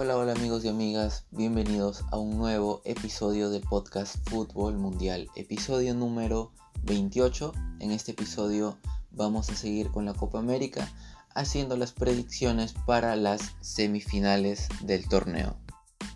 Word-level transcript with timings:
Hola, 0.00 0.16
hola 0.16 0.30
amigos 0.30 0.64
y 0.64 0.68
amigas, 0.68 1.24
bienvenidos 1.32 2.04
a 2.12 2.18
un 2.18 2.38
nuevo 2.38 2.82
episodio 2.84 3.50
del 3.50 3.62
podcast 3.62 4.14
Fútbol 4.30 4.78
Mundial, 4.78 5.26
episodio 5.34 5.92
número 5.92 6.52
28. 6.84 7.52
En 7.80 7.90
este 7.90 8.12
episodio 8.12 8.78
vamos 9.10 9.50
a 9.50 9.56
seguir 9.56 9.90
con 9.90 10.04
la 10.04 10.14
Copa 10.14 10.38
América 10.38 10.88
haciendo 11.34 11.76
las 11.76 11.90
predicciones 11.90 12.74
para 12.86 13.16
las 13.16 13.56
semifinales 13.60 14.68
del 14.82 15.08
torneo. 15.08 15.56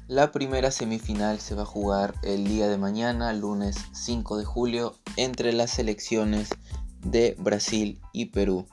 La 0.07 0.31
primera 0.31 0.71
semifinal 0.71 1.41
se 1.41 1.57
va 1.57 1.63
a 1.63 1.67
jugar 1.67 2.15
el 2.23 2.47
día 2.47 2.69
de 2.69 2.79
mañana, 2.79 3.33
lunes 3.33 3.75
5 3.95 4.37
de 4.37 4.45
julio, 4.45 4.95
entre 5.17 5.53
las 5.53 5.73
selecciones 5.73 6.51
de 7.05 7.35
Brasil 7.37 8.01
y 8.13 8.27
Perú. 8.27 8.65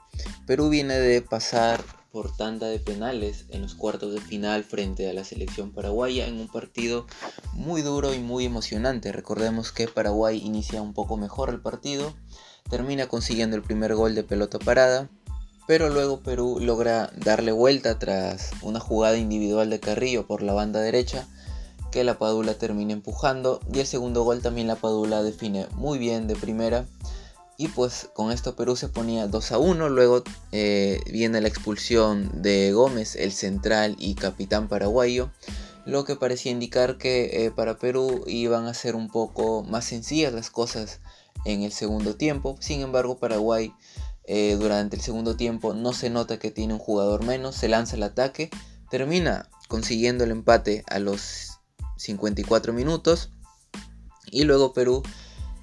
Perú 0.46 0.68
viene 0.68 1.00
de 1.00 1.20
pasar 1.20 1.82
por 2.12 2.36
tanda 2.36 2.66
de 2.66 2.78
penales 2.78 3.44
en 3.50 3.62
los 3.62 3.74
cuartos 3.74 4.12
de 4.12 4.20
final 4.20 4.64
frente 4.64 5.08
a 5.08 5.12
la 5.12 5.24
selección 5.24 5.72
paraguaya 5.72 6.26
en 6.26 6.40
un 6.40 6.48
partido 6.48 7.06
muy 7.52 7.82
duro 7.82 8.14
y 8.14 8.18
muy 8.18 8.44
emocionante. 8.44 9.12
Recordemos 9.12 9.72
que 9.72 9.88
Paraguay 9.88 10.40
inicia 10.44 10.82
un 10.82 10.92
poco 10.92 11.16
mejor 11.16 11.50
el 11.50 11.60
partido, 11.60 12.14
termina 12.68 13.06
consiguiendo 13.06 13.56
el 13.56 13.62
primer 13.62 13.94
gol 13.94 14.14
de 14.14 14.24
pelota 14.24 14.58
parada, 14.58 15.08
pero 15.66 15.88
luego 15.88 16.20
Perú 16.20 16.58
logra 16.60 17.12
darle 17.16 17.52
vuelta 17.52 17.98
tras 17.98 18.50
una 18.62 18.80
jugada 18.80 19.16
individual 19.16 19.70
de 19.70 19.80
Carrillo 19.80 20.26
por 20.26 20.42
la 20.42 20.52
banda 20.52 20.80
derecha 20.80 21.28
que 21.90 22.04
la 22.04 22.18
Padula 22.18 22.54
termina 22.54 22.92
empujando 22.92 23.60
y 23.72 23.80
el 23.80 23.86
segundo 23.86 24.22
gol 24.22 24.42
también 24.42 24.68
la 24.68 24.76
Padula 24.76 25.22
define 25.22 25.66
muy 25.74 25.98
bien 25.98 26.26
de 26.28 26.36
primera 26.36 26.86
y 27.60 27.68
pues 27.68 28.08
con 28.14 28.32
esto 28.32 28.56
Perú 28.56 28.74
se 28.74 28.88
ponía 28.88 29.26
2 29.26 29.52
a 29.52 29.58
1. 29.58 29.90
Luego 29.90 30.22
eh, 30.50 30.98
viene 31.12 31.42
la 31.42 31.48
expulsión 31.48 32.40
de 32.40 32.72
Gómez, 32.72 33.16
el 33.16 33.32
central 33.32 33.96
y 33.98 34.14
capitán 34.14 34.66
paraguayo. 34.66 35.30
Lo 35.84 36.04
que 36.06 36.16
parecía 36.16 36.52
indicar 36.52 36.96
que 36.96 37.44
eh, 37.44 37.50
para 37.50 37.76
Perú 37.76 38.24
iban 38.26 38.66
a 38.66 38.72
ser 38.72 38.96
un 38.96 39.08
poco 39.08 39.62
más 39.62 39.84
sencillas 39.84 40.32
las 40.32 40.48
cosas 40.48 41.00
en 41.44 41.62
el 41.62 41.70
segundo 41.70 42.16
tiempo. 42.16 42.56
Sin 42.60 42.80
embargo, 42.80 43.18
Paraguay 43.18 43.74
eh, 44.24 44.56
durante 44.58 44.96
el 44.96 45.02
segundo 45.02 45.36
tiempo 45.36 45.74
no 45.74 45.92
se 45.92 46.08
nota 46.08 46.38
que 46.38 46.50
tiene 46.50 46.72
un 46.72 46.80
jugador 46.80 47.26
menos. 47.26 47.56
Se 47.56 47.68
lanza 47.68 47.96
el 47.96 48.04
ataque. 48.04 48.48
Termina 48.90 49.50
consiguiendo 49.68 50.24
el 50.24 50.30
empate 50.30 50.82
a 50.88 50.98
los 50.98 51.60
54 51.98 52.72
minutos. 52.72 53.28
Y 54.30 54.44
luego 54.44 54.72
Perú 54.72 55.02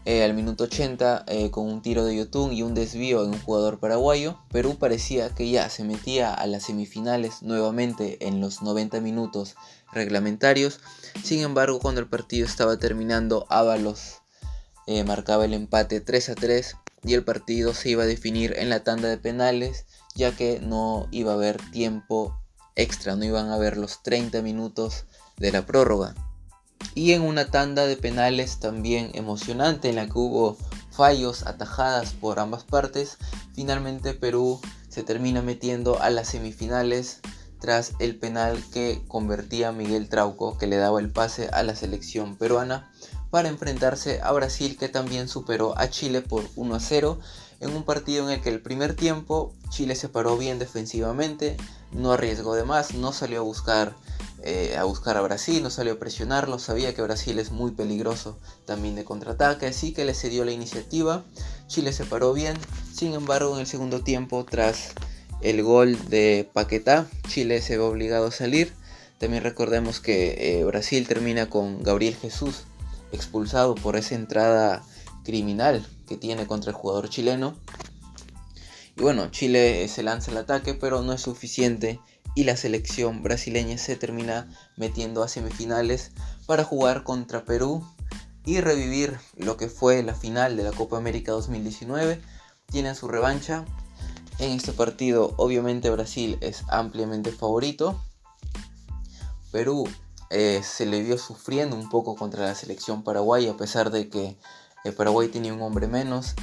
eh, 0.08 0.24
al 0.24 0.34
minuto 0.34 0.64
80 0.64 1.26
eh, 1.28 1.52
con 1.52 1.66
un 1.66 1.82
tiro 1.82 2.06
de 2.06 2.16
Yotun 2.16 2.54
y 2.54 2.64
un 2.64 2.74
desvío 2.74 3.26
en 3.26 3.32
un 3.32 3.42
jugador 3.42 3.78
paraguayo. 3.78 4.40
Perú 4.54 4.78
parecía 4.80 5.36
que 5.36 5.50
ya 5.50 5.70
se 5.70 5.84
metía 5.84 6.34
a 6.34 6.48
las 6.48 6.64
semifinales 6.64 7.42
nuevamente 7.42 8.26
en 8.26 8.40
los 8.40 8.62
90 8.62 9.02
minutos 9.02 9.58
reglamentarios. 9.92 10.80
Sin 11.24 11.42
embargo, 11.42 11.80
cuando 11.80 12.00
el 12.00 12.08
partido 12.08 12.46
estaba 12.46 12.80
terminando, 12.80 13.48
Ábalos 13.50 14.22
eh, 14.86 15.04
marcaba 15.04 15.44
el 15.44 15.54
empate 15.54 16.00
3 16.00 16.30
a 16.30 16.36
3 16.36 16.78
y 17.04 17.14
el 17.14 17.26
partido 17.26 17.74
se 17.74 17.90
iba 17.90 18.04
a 18.04 18.08
definir 18.08 18.56
en 18.58 18.70
la 18.70 18.86
tanda 18.86 19.10
de 19.10 19.18
penales 19.18 19.88
ya 20.16 20.34
que 20.34 20.62
no 20.62 21.10
iba 21.12 21.34
a 21.34 21.36
haber 21.36 21.58
tiempo 21.72 22.40
extra, 22.78 23.18
no 23.18 23.26
iban 23.26 23.50
a 23.50 23.56
haber 23.56 23.76
los 23.76 24.04
30 24.04 24.42
minutos 24.42 25.04
de 25.36 25.52
la 25.52 25.66
prórroga 25.66 26.16
y 26.96 27.14
en 27.14 27.22
una 27.22 27.52
tanda 27.52 27.86
de 27.86 27.96
penales 27.96 28.60
también 28.60 29.12
emocionante 29.14 29.90
en 29.90 29.96
la 29.98 30.06
que 30.06 30.18
hubo 30.18 30.58
fallos, 30.92 31.46
atajadas 31.46 32.14
por 32.14 32.40
ambas 32.40 32.64
partes, 32.64 33.18
finalmente 33.54 34.14
Perú 34.14 34.60
se 34.90 35.04
termina 35.04 35.42
metiendo 35.42 36.02
a 36.02 36.10
las 36.10 36.30
semifinales 36.30 37.20
tras 37.60 37.94
el 38.00 38.18
penal 38.18 38.64
que 38.74 39.02
convertía 39.08 39.72
Miguel 39.72 40.10
Trauco, 40.10 40.58
que 40.58 40.68
le 40.68 40.78
daba 40.78 41.00
el 41.00 41.12
pase 41.12 41.50
a 41.50 41.64
la 41.64 41.76
selección 41.76 42.36
peruana 42.36 42.92
para 43.30 43.50
enfrentarse 43.50 44.22
a 44.22 44.32
Brasil 44.32 44.78
que 44.78 44.90
también 44.90 45.28
superó 45.28 45.78
a 45.78 45.90
Chile 45.90 46.22
por 46.22 46.46
1 46.56 46.76
a 46.76 46.80
0 46.80 47.20
en 47.60 47.76
un 47.76 47.84
partido 47.84 48.28
en 48.28 48.36
el 48.36 48.42
que 48.42 48.50
el 48.50 48.62
primer 48.62 48.96
tiempo 48.96 49.54
Chile 49.70 49.96
se 49.96 50.10
paró 50.10 50.38
bien 50.38 50.60
defensivamente, 50.60 51.58
no 51.92 52.14
arriesgó 52.14 52.56
de 52.56 52.64
más, 52.64 52.94
no 52.94 53.12
salió 53.12 53.40
a 53.40 53.44
buscar 53.44 53.96
eh, 54.50 54.78
a 54.78 54.86
buscar 54.86 55.18
a 55.18 55.22
Brasil, 55.22 55.62
no 55.62 55.70
salió 55.70 55.94
a 55.94 56.00
presionarlo, 56.00 56.58
sabía 56.58 56.96
que 56.96 57.02
Brasil 57.02 57.38
es 57.38 57.52
muy 57.52 57.72
peligroso 57.72 58.38
también 58.64 58.96
de 58.96 59.04
contraataque, 59.04 59.66
así 59.66 59.92
que 59.92 60.06
le 60.06 60.14
cedió 60.14 60.46
la 60.46 60.54
iniciativa, 60.54 61.26
Chile 61.68 61.92
se 61.92 62.06
paró 62.06 62.32
bien, 62.32 62.56
sin 62.94 63.14
embargo 63.14 63.56
en 63.56 63.60
el 63.60 63.68
segundo 63.68 64.06
tiempo 64.06 64.46
tras 64.46 64.94
el 65.42 65.62
gol 65.64 65.98
de 66.10 66.50
Paquetá, 66.54 67.08
Chile 67.28 67.62
se 67.62 67.78
ve 67.78 67.84
obligado 67.84 68.28
a 68.28 68.32
salir, 68.32 68.74
también 69.18 69.44
recordemos 69.44 70.00
que 70.00 70.60
eh, 70.60 70.64
Brasil 70.64 71.06
termina 71.10 71.50
con 71.50 71.84
Gabriel 71.84 72.16
Jesús 72.16 72.64
expulsado 73.12 73.76
por 73.76 73.98
esa 73.98 74.16
entrada 74.16 74.82
criminal 75.26 75.86
que 76.08 76.16
tiene 76.16 76.48
contra 76.48 76.72
el 76.72 76.78
jugador 76.78 77.10
chileno. 77.10 77.54
Y 78.96 79.02
bueno, 79.02 79.30
Chile 79.30 79.88
se 79.90 80.04
lanza 80.04 80.32
el 80.32 80.38
ataque, 80.38 80.74
pero 80.74 81.02
no 81.02 81.12
es 81.12 81.22
suficiente 81.22 82.00
y 82.38 82.44
la 82.44 82.56
selección 82.56 83.24
brasileña 83.24 83.80
se 83.80 83.96
termina 83.96 84.48
metiendo 84.76 85.24
a 85.24 85.28
semifinales 85.28 86.12
para 86.46 86.64
jugar 86.64 87.04
contra 87.04 87.46
Perú 87.46 87.84
y 88.46 88.62
revivir 88.62 89.18
lo 89.38 89.58
que 89.58 89.70
fue 89.70 90.04
la 90.04 90.14
final 90.14 90.56
de 90.56 90.62
la 90.62 90.72
Copa 90.72 90.98
América 90.98 91.32
2019. 91.32 92.22
Tienen 92.68 92.94
su 92.94 93.08
revancha. 93.08 93.66
En 94.38 94.52
este 94.52 94.72
partido 94.72 95.34
obviamente 95.38 95.90
Brasil 95.90 96.38
es 96.42 96.62
ampliamente 96.68 97.32
favorito. 97.32 98.00
Perú 99.52 99.90
eh, 100.30 100.62
se 100.64 100.86
le 100.86 101.02
vio 101.02 101.18
sufriendo 101.18 101.76
un 101.76 101.90
poco 101.90 102.16
contra 102.16 102.46
la 102.46 102.54
selección 102.54 103.02
paraguaya 103.02 103.50
a 103.50 103.58
pesar 103.58 103.90
de 103.90 104.10
que 104.10 104.38
el 104.84 104.94
Paraguay 104.94 105.30
tenía 105.30 105.56
un 105.56 105.64
hombre 105.64 105.88
menos 105.88 106.36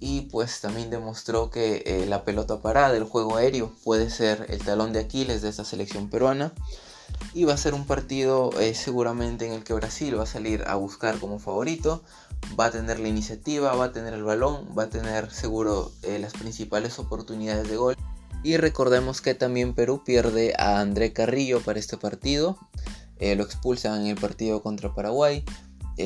y 0.00 0.22
pues 0.22 0.60
también 0.60 0.90
demostró 0.90 1.50
que 1.50 1.82
eh, 1.86 2.06
la 2.06 2.24
pelota 2.24 2.60
parada, 2.60 2.96
el 2.96 3.04
juego 3.04 3.36
aéreo 3.36 3.72
puede 3.84 4.10
ser 4.10 4.46
el 4.48 4.62
talón 4.62 4.92
de 4.92 5.00
Aquiles 5.00 5.42
de 5.42 5.48
esta 5.48 5.64
selección 5.64 6.08
peruana 6.08 6.52
y 7.34 7.44
va 7.44 7.54
a 7.54 7.56
ser 7.56 7.74
un 7.74 7.86
partido 7.86 8.50
eh, 8.60 8.74
seguramente 8.74 9.46
en 9.46 9.52
el 9.52 9.64
que 9.64 9.74
Brasil 9.74 10.18
va 10.18 10.22
a 10.22 10.26
salir 10.26 10.62
a 10.66 10.76
buscar 10.76 11.18
como 11.18 11.38
favorito, 11.38 12.02
va 12.58 12.66
a 12.66 12.70
tener 12.70 13.00
la 13.00 13.08
iniciativa, 13.08 13.74
va 13.74 13.86
a 13.86 13.92
tener 13.92 14.14
el 14.14 14.22
balón, 14.22 14.68
va 14.78 14.84
a 14.84 14.90
tener 14.90 15.30
seguro 15.32 15.90
eh, 16.02 16.18
las 16.18 16.34
principales 16.34 16.98
oportunidades 16.98 17.68
de 17.68 17.76
gol. 17.76 17.96
Y 18.44 18.56
recordemos 18.56 19.20
que 19.20 19.34
también 19.34 19.74
Perú 19.74 20.04
pierde 20.04 20.54
a 20.56 20.78
André 20.78 21.12
Carrillo 21.12 21.60
para 21.60 21.80
este 21.80 21.96
partido, 21.96 22.56
lo 23.18 23.42
expulsan 23.42 24.02
en 24.02 24.06
el 24.06 24.14
partido 24.14 24.62
contra 24.62 24.94
Paraguay, 24.94 25.44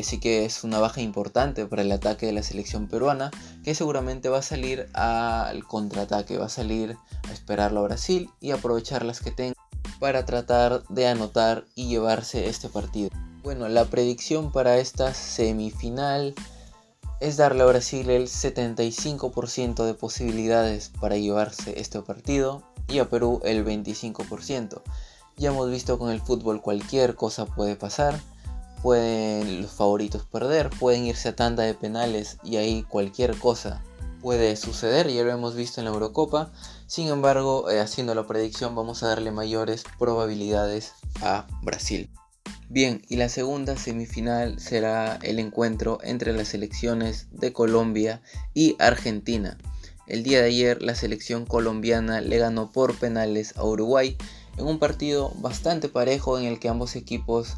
sí 0.02 0.18
que 0.18 0.44
es 0.44 0.64
una 0.64 0.78
baja 0.78 1.00
importante 1.00 1.66
para 1.66 1.82
el 1.82 1.92
ataque 1.92 2.26
de 2.26 2.32
la 2.32 2.42
selección 2.42 2.88
peruana, 2.88 3.30
que 3.62 3.74
seguramente 3.74 4.28
va 4.28 4.38
a 4.38 4.42
salir 4.42 4.88
al 4.94 5.64
contraataque, 5.64 6.38
va 6.38 6.46
a 6.46 6.50
salir 6.50 6.96
a 7.28 7.32
esperarlo 7.32 7.80
a 7.80 7.84
Brasil 7.84 8.30
y 8.40 8.52
aprovechar 8.52 9.04
las 9.04 9.20
que 9.20 9.30
tenga 9.30 9.54
para 10.00 10.24
tratar 10.24 10.82
de 10.88 11.06
anotar 11.06 11.64
y 11.74 11.88
llevarse 11.88 12.48
este 12.48 12.68
partido. 12.68 13.10
Bueno, 13.42 13.68
la 13.68 13.84
predicción 13.84 14.50
para 14.50 14.78
esta 14.78 15.14
semifinal 15.14 16.34
es 17.20 17.36
darle 17.36 17.62
a 17.62 17.66
Brasil 17.66 18.10
el 18.10 18.28
75% 18.28 19.84
de 19.84 19.94
posibilidades 19.94 20.90
para 21.00 21.16
llevarse 21.16 21.78
este 21.78 22.02
partido 22.02 22.62
y 22.88 22.98
a 22.98 23.08
Perú 23.08 23.40
el 23.44 23.64
25%. 23.64 24.82
Ya 25.36 25.50
hemos 25.50 25.70
visto 25.70 25.98
con 25.98 26.10
el 26.10 26.20
fútbol 26.20 26.60
cualquier 26.60 27.14
cosa 27.14 27.46
puede 27.46 27.76
pasar 27.76 28.20
pueden 28.82 29.62
los 29.62 29.70
favoritos 29.70 30.26
perder, 30.26 30.70
pueden 30.70 31.06
irse 31.06 31.28
a 31.28 31.36
tanda 31.36 31.62
de 31.62 31.74
penales 31.74 32.38
y 32.42 32.56
ahí 32.56 32.82
cualquier 32.82 33.36
cosa 33.38 33.82
puede 34.22 34.56
suceder, 34.56 35.08
ya 35.08 35.24
lo 35.24 35.32
hemos 35.32 35.54
visto 35.54 35.80
en 35.80 35.86
la 35.86 35.90
Eurocopa. 35.92 36.52
Sin 36.86 37.08
embargo, 37.08 37.70
eh, 37.70 37.80
haciendo 37.80 38.14
la 38.14 38.26
predicción 38.26 38.74
vamos 38.74 39.02
a 39.02 39.08
darle 39.08 39.32
mayores 39.32 39.84
probabilidades 39.98 40.92
a 41.20 41.46
Brasil. 41.62 42.08
Bien, 42.68 43.02
y 43.08 43.16
la 43.16 43.28
segunda 43.28 43.76
semifinal 43.76 44.58
será 44.58 45.18
el 45.22 45.38
encuentro 45.38 45.98
entre 46.02 46.32
las 46.32 46.48
selecciones 46.48 47.26
de 47.32 47.52
Colombia 47.52 48.22
y 48.54 48.76
Argentina. 48.78 49.58
El 50.06 50.22
día 50.22 50.40
de 50.40 50.46
ayer 50.46 50.82
la 50.82 50.94
selección 50.94 51.44
colombiana 51.44 52.20
le 52.20 52.38
ganó 52.38 52.70
por 52.70 52.94
penales 52.94 53.56
a 53.56 53.64
Uruguay 53.64 54.16
en 54.56 54.66
un 54.66 54.78
partido 54.78 55.32
bastante 55.36 55.88
parejo 55.88 56.38
en 56.38 56.44
el 56.44 56.58
que 56.58 56.68
ambos 56.68 56.96
equipos 56.96 57.56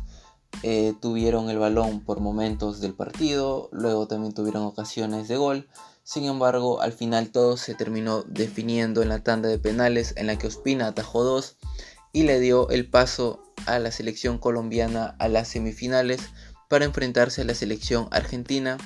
eh, 0.62 0.94
tuvieron 1.00 1.50
el 1.50 1.58
balón 1.58 2.00
por 2.00 2.20
momentos 2.20 2.80
del 2.80 2.94
partido, 2.94 3.68
luego 3.72 4.06
también 4.06 4.34
tuvieron 4.34 4.62
ocasiones 4.62 5.28
de 5.28 5.36
gol. 5.36 5.68
Sin 6.02 6.24
embargo, 6.24 6.80
al 6.82 6.92
final 6.92 7.30
todo 7.30 7.56
se 7.56 7.74
terminó 7.74 8.22
definiendo 8.22 9.02
en 9.02 9.08
la 9.08 9.22
tanda 9.22 9.48
de 9.48 9.58
penales 9.58 10.14
en 10.16 10.26
la 10.26 10.36
que 10.36 10.46
Ospina 10.46 10.88
atajó 10.88 11.24
dos 11.24 11.56
y 12.12 12.22
le 12.22 12.40
dio 12.40 12.68
el 12.70 12.88
paso 12.88 13.42
a 13.66 13.78
la 13.78 13.90
selección 13.90 14.38
colombiana 14.38 15.16
a 15.18 15.28
las 15.28 15.48
semifinales 15.48 16.20
para 16.68 16.84
enfrentarse 16.84 17.42
a 17.42 17.44
la 17.44 17.54
selección 17.54 18.08
argentina 18.10 18.78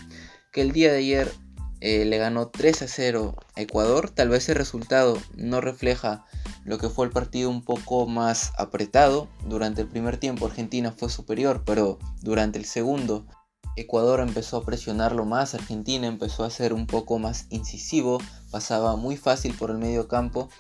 que 0.53 0.63
el 0.63 0.73
día 0.73 0.93
de 0.93 0.99
ayer 0.99 1.33
eh, 1.81 2.05
le 2.05 2.19
ganó 2.19 2.49
3 2.49 2.83
a 2.83 2.89
0 2.89 3.37
a 3.57 3.61
Ecuador. 3.61 4.11
Tal 4.11 4.29
vez 4.29 4.49
el 4.49 4.57
resultado 4.57 5.21
no 5.37 5.61
refleja 5.61 6.25
lo 6.69 6.77
que 6.77 6.91
fue 6.91 7.07
el 7.07 7.13
partido 7.13 7.49
un 7.49 7.63
poco 7.63 8.07
más 8.07 8.53
apretado. 8.59 9.27
Durante 9.49 9.81
el 9.81 9.89
primer 9.89 10.19
tiempo 10.19 10.47
Argentina 10.47 10.93
fue 10.93 11.09
superior, 11.09 11.63
pero 11.65 11.99
durante 12.21 12.59
el 12.59 12.67
segundo 12.67 13.27
Ecuador 13.75 14.21
empezó 14.21 14.59
a 14.59 14.65
presionarlo 14.65 15.25
más, 15.25 15.55
Argentina 15.55 16.07
empezó 16.07 16.45
a 16.45 16.51
ser 16.51 16.75
un 16.75 16.87
poco 16.87 17.19
más 17.19 17.47
incisivo, 17.49 18.19
pasaba 18.51 18.97
muy 18.97 19.17
fácil 19.17 19.55
por 19.55 19.71
el 19.71 19.79
medio 19.79 20.09
campo, 20.09 20.51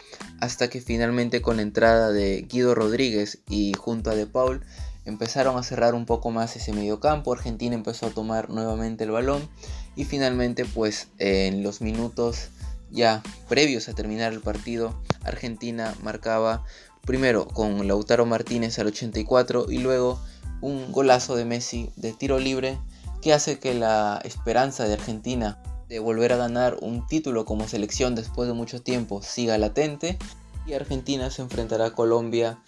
hasta 0.41 0.71
que 0.71 0.81
finalmente 0.81 1.43
con 1.43 1.57
la 1.57 1.63
entrada 1.63 2.11
de 2.11 2.43
Guido 2.49 2.75
Rodríguez 2.75 3.43
y 3.49 3.75
junto 3.75 4.11
a 4.11 4.15
De 4.15 4.27
Paul 4.27 4.65
empezaron 5.05 5.59
a 5.59 5.63
cerrar 5.63 5.95
un 5.95 6.07
poco 6.07 6.31
más 6.31 6.55
ese 6.57 6.73
medio 6.73 7.01
campo, 7.01 7.33
Argentina 7.33 7.75
empezó 7.75 8.07
a 8.07 8.11
tomar 8.11 8.51
nuevamente 8.51 9.05
el 9.05 9.11
balón 9.11 9.47
y 9.97 10.05
finalmente 10.05 10.65
pues 10.65 11.09
en 11.19 11.63
los 11.63 11.81
minutos 11.81 12.51
ya 12.91 13.23
previos 13.49 13.89
a 13.89 13.95
terminar 13.95 14.33
el 14.33 14.41
partido, 14.41 15.01
Argentina 15.23 15.95
marcaba 16.03 16.65
primero 17.03 17.49
con 17.49 17.87
Lautaro 17.87 18.27
Martínez 18.27 18.79
al 18.79 18.89
84 18.89 19.67
y 19.71 19.79
luego 19.79 20.21
un 20.61 20.93
golazo 20.93 21.37
de 21.37 21.45
Messi 21.45 21.91
de 21.97 22.13
tiro 22.13 22.39
libre 22.39 22.79
que 23.23 23.33
hace 23.33 23.59
que 23.59 23.75
la 23.75 24.21
esperanza 24.25 24.87
de 24.87 24.95
Argentina 24.95 25.63
de 25.89 25.99
volver 25.99 26.33
a 26.33 26.37
ganar 26.37 26.77
un 26.81 27.07
título 27.07 27.45
como 27.45 27.67
selección 27.67 28.15
después 28.15 28.47
de 28.49 28.55
mucho 28.55 28.83
tiempo 28.83 29.23
siga 29.23 29.59
latente 29.59 30.19
y 30.67 30.75
Argentina 30.75 31.31
se 31.31 31.43
enfrentará 31.43 31.87
a 31.87 31.95
Colombia 31.95 32.63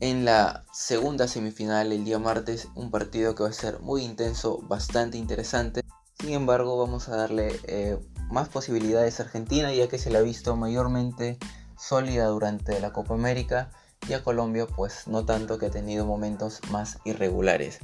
en 0.00 0.24
la 0.24 0.64
segunda 0.72 1.28
semifinal 1.28 1.92
el 1.92 2.04
día 2.04 2.18
martes, 2.18 2.68
un 2.74 2.90
partido 2.90 3.34
que 3.34 3.44
va 3.44 3.48
a 3.48 3.52
ser 3.52 3.80
muy 3.80 4.02
intenso, 4.02 4.60
bastante 4.62 5.16
interesante. 5.18 5.82
Sin 6.18 6.32
embargo, 6.32 6.78
vamos 6.78 7.08
a 7.08 7.16
darle 7.16 7.60
eh, 7.64 7.98
más 8.30 8.48
posibilidades 8.48 9.20
a 9.20 9.24
Argentina 9.24 9.72
ya 9.72 9.88
que 9.88 9.98
se 9.98 10.10
la 10.10 10.20
ha 10.20 10.22
visto 10.22 10.56
mayormente 10.56 11.38
sólida 11.76 12.26
durante 12.26 12.80
la 12.80 12.92
Copa 12.92 13.14
América 13.14 13.70
y 14.08 14.12
a 14.12 14.22
Colombia 14.22 14.66
pues 14.66 15.06
no 15.06 15.24
tanto 15.24 15.58
que 15.58 15.66
ha 15.66 15.70
tenido 15.70 16.06
momentos 16.06 16.60
más 16.70 16.98
irregulares. 17.04 17.78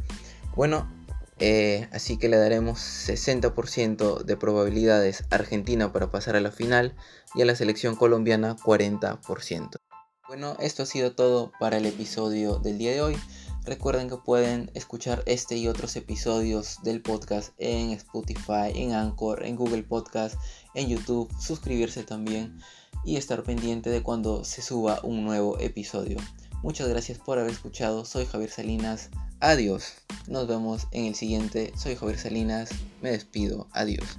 Bueno, 0.55 0.88
eh, 1.38 1.88
así 1.93 2.19
que 2.19 2.29
le 2.29 2.37
daremos 2.37 2.79
60% 2.79 4.25
de 4.25 4.37
probabilidades 4.37 5.25
a 5.31 5.37
Argentina 5.37 5.93
para 5.93 6.11
pasar 6.11 6.37
a 6.37 6.41
la 6.41 6.50
final 6.50 6.94
y 7.35 7.43
a 7.43 7.47
la 7.47 7.56
selección 7.56 7.97
colombiana 7.97 8.56
40%. 8.56 9.76
Bueno, 10.29 10.56
esto 10.61 10.83
ha 10.83 10.87
sido 10.87 11.15
todo 11.15 11.50
para 11.59 11.79
el 11.79 11.87
episodio 11.87 12.59
del 12.59 12.79
día 12.79 12.93
de 12.93 13.03
hoy. 13.03 13.17
Recuerden 13.71 14.09
que 14.09 14.17
pueden 14.17 14.69
escuchar 14.75 15.23
este 15.27 15.57
y 15.57 15.69
otros 15.69 15.95
episodios 15.95 16.79
del 16.83 17.03
podcast 17.03 17.53
en 17.59 17.93
Spotify, 17.93 18.73
en 18.75 18.95
Anchor, 18.95 19.47
en 19.47 19.55
Google 19.55 19.85
Podcast, 19.85 20.35
en 20.75 20.89
YouTube, 20.89 21.33
suscribirse 21.39 22.03
también 22.03 22.59
y 23.05 23.15
estar 23.15 23.45
pendiente 23.45 23.89
de 23.89 24.03
cuando 24.03 24.43
se 24.43 24.61
suba 24.61 24.99
un 25.05 25.23
nuevo 25.23 25.57
episodio. 25.61 26.17
Muchas 26.65 26.89
gracias 26.89 27.19
por 27.19 27.39
haber 27.39 27.53
escuchado. 27.53 28.05
Soy 28.05 28.27
Javier 28.27 28.51
Salinas. 28.51 29.09
Adiós. 29.39 29.93
Nos 30.27 30.49
vemos 30.49 30.89
en 30.91 31.05
el 31.05 31.15
siguiente. 31.15 31.73
Soy 31.77 31.95
Javier 31.95 32.19
Salinas. 32.19 32.71
Me 33.01 33.13
despido. 33.13 33.69
Adiós. 33.71 34.19